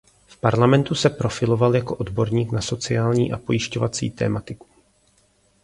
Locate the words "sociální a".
2.61-3.37